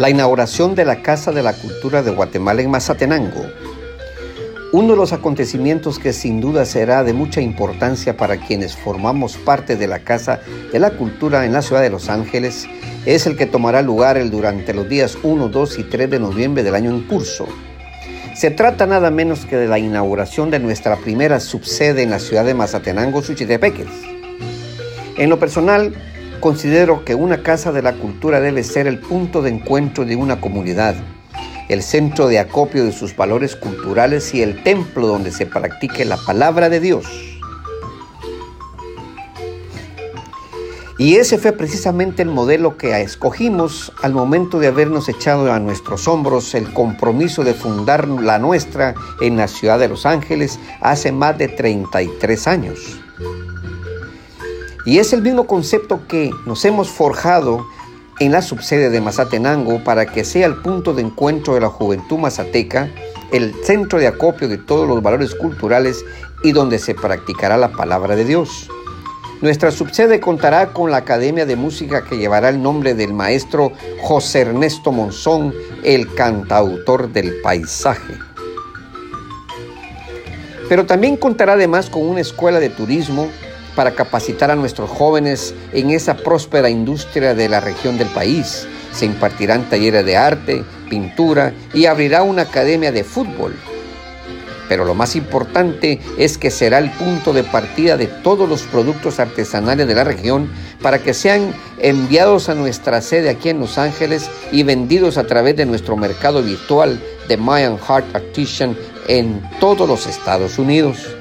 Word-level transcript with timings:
la 0.00 0.08
inauguración 0.08 0.74
de 0.74 0.86
la 0.86 1.02
Casa 1.02 1.30
de 1.30 1.42
la 1.42 1.52
Cultura 1.52 2.02
de 2.02 2.10
Guatemala 2.10 2.62
en 2.62 2.70
Mazatenango. 2.70 3.44
Uno 4.72 4.92
de 4.92 4.96
los 4.96 5.12
acontecimientos 5.12 5.98
que 5.98 6.14
sin 6.14 6.40
duda 6.40 6.64
será 6.64 7.04
de 7.04 7.12
mucha 7.12 7.42
importancia 7.42 8.16
para 8.16 8.38
quienes 8.38 8.74
formamos 8.74 9.36
parte 9.36 9.76
de 9.76 9.86
la 9.86 9.98
Casa 9.98 10.40
de 10.72 10.78
la 10.78 10.92
Cultura 10.92 11.44
en 11.44 11.52
la 11.52 11.60
ciudad 11.60 11.82
de 11.82 11.90
Los 11.90 12.08
Ángeles 12.08 12.66
es 13.04 13.26
el 13.26 13.36
que 13.36 13.44
tomará 13.44 13.82
lugar 13.82 14.16
el 14.16 14.30
durante 14.30 14.72
los 14.72 14.88
días 14.88 15.18
1, 15.22 15.50
2 15.50 15.78
y 15.78 15.82
3 15.82 16.08
de 16.08 16.18
noviembre 16.18 16.62
del 16.62 16.76
año 16.76 16.88
en 16.88 17.02
curso. 17.02 17.46
Se 18.34 18.50
trata 18.50 18.86
nada 18.86 19.10
menos 19.10 19.44
que 19.44 19.56
de 19.56 19.68
la 19.68 19.78
inauguración 19.78 20.50
de 20.50 20.60
nuestra 20.60 20.96
primera 20.96 21.40
subsede 21.40 22.02
en 22.02 22.08
la 22.08 22.20
ciudad 22.20 22.46
de 22.46 22.54
Mazatenango, 22.54 23.20
Suchitepeques. 23.20 23.88
En 25.18 25.28
lo 25.28 25.38
personal, 25.38 25.92
Considero 26.40 27.04
que 27.04 27.14
una 27.14 27.42
casa 27.42 27.70
de 27.70 27.82
la 27.82 27.92
cultura 27.92 28.40
debe 28.40 28.64
ser 28.64 28.86
el 28.86 28.98
punto 28.98 29.42
de 29.42 29.50
encuentro 29.50 30.06
de 30.06 30.16
una 30.16 30.40
comunidad, 30.40 30.94
el 31.68 31.82
centro 31.82 32.28
de 32.28 32.38
acopio 32.38 32.82
de 32.82 32.92
sus 32.92 33.14
valores 33.14 33.56
culturales 33.56 34.32
y 34.34 34.40
el 34.40 34.62
templo 34.62 35.06
donde 35.06 35.32
se 35.32 35.44
practique 35.44 36.06
la 36.06 36.16
palabra 36.16 36.70
de 36.70 36.80
Dios. 36.80 37.06
Y 40.96 41.16
ese 41.16 41.36
fue 41.36 41.52
precisamente 41.52 42.22
el 42.22 42.30
modelo 42.30 42.78
que 42.78 42.98
escogimos 43.02 43.92
al 44.02 44.14
momento 44.14 44.58
de 44.58 44.68
habernos 44.68 45.10
echado 45.10 45.52
a 45.52 45.58
nuestros 45.58 46.08
hombros 46.08 46.54
el 46.54 46.72
compromiso 46.72 47.44
de 47.44 47.52
fundar 47.52 48.08
la 48.08 48.38
nuestra 48.38 48.94
en 49.20 49.36
la 49.36 49.46
ciudad 49.46 49.78
de 49.78 49.88
Los 49.88 50.06
Ángeles 50.06 50.58
hace 50.80 51.12
más 51.12 51.36
de 51.36 51.48
33 51.48 52.46
años. 52.46 53.00
Y 54.84 54.98
es 54.98 55.12
el 55.12 55.22
mismo 55.22 55.46
concepto 55.46 56.06
que 56.08 56.30
nos 56.46 56.64
hemos 56.64 56.88
forjado 56.88 57.66
en 58.18 58.32
la 58.32 58.42
subsede 58.42 58.90
de 58.90 59.00
Mazatenango 59.00 59.82
para 59.84 60.06
que 60.06 60.24
sea 60.24 60.46
el 60.46 60.56
punto 60.56 60.92
de 60.94 61.02
encuentro 61.02 61.54
de 61.54 61.60
la 61.60 61.68
juventud 61.68 62.18
mazateca, 62.18 62.90
el 63.32 63.54
centro 63.64 63.98
de 63.98 64.06
acopio 64.06 64.48
de 64.48 64.58
todos 64.58 64.86
los 64.88 65.02
valores 65.02 65.34
culturales 65.34 66.04
y 66.42 66.52
donde 66.52 66.78
se 66.78 66.94
practicará 66.94 67.56
la 67.56 67.72
palabra 67.72 68.16
de 68.16 68.24
Dios. 68.24 68.68
Nuestra 69.40 69.70
subsede 69.70 70.20
contará 70.20 70.74
con 70.74 70.90
la 70.90 70.98
Academia 70.98 71.46
de 71.46 71.56
Música 71.56 72.04
que 72.04 72.18
llevará 72.18 72.50
el 72.50 72.62
nombre 72.62 72.94
del 72.94 73.14
maestro 73.14 73.72
José 74.02 74.42
Ernesto 74.42 74.92
Monzón, 74.92 75.54
el 75.82 76.12
cantautor 76.14 77.10
del 77.10 77.40
paisaje. 77.40 78.18
Pero 80.68 80.84
también 80.84 81.16
contará 81.16 81.54
además 81.54 81.88
con 81.88 82.02
una 82.02 82.20
escuela 82.20 82.60
de 82.60 82.68
turismo 82.68 83.28
para 83.74 83.92
capacitar 83.92 84.50
a 84.50 84.56
nuestros 84.56 84.90
jóvenes 84.90 85.54
en 85.72 85.90
esa 85.90 86.16
próspera 86.16 86.70
industria 86.70 87.34
de 87.34 87.48
la 87.48 87.60
región 87.60 87.98
del 87.98 88.08
país. 88.08 88.66
Se 88.92 89.06
impartirán 89.06 89.68
talleres 89.68 90.04
de 90.04 90.16
arte, 90.16 90.64
pintura 90.88 91.52
y 91.72 91.86
abrirá 91.86 92.22
una 92.22 92.42
academia 92.42 92.92
de 92.92 93.04
fútbol. 93.04 93.54
Pero 94.70 94.84
lo 94.84 94.94
más 94.94 95.16
importante 95.16 95.98
es 96.16 96.38
que 96.38 96.48
será 96.48 96.78
el 96.78 96.90
punto 96.92 97.32
de 97.32 97.42
partida 97.42 97.96
de 97.96 98.06
todos 98.06 98.48
los 98.48 98.62
productos 98.62 99.18
artesanales 99.18 99.88
de 99.88 99.96
la 99.96 100.04
región 100.04 100.48
para 100.80 101.00
que 101.00 101.12
sean 101.12 101.52
enviados 101.80 102.48
a 102.48 102.54
nuestra 102.54 103.02
sede 103.02 103.30
aquí 103.30 103.48
en 103.48 103.58
Los 103.58 103.78
Ángeles 103.78 104.30
y 104.52 104.62
vendidos 104.62 105.18
a 105.18 105.24
través 105.24 105.56
de 105.56 105.66
nuestro 105.66 105.96
mercado 105.96 106.40
virtual 106.40 107.00
de 107.26 107.36
Mayan 107.36 107.78
Heart 107.78 108.14
Artisan 108.14 108.76
en 109.08 109.42
todos 109.58 109.88
los 109.88 110.06
Estados 110.06 110.56
Unidos. 110.56 111.16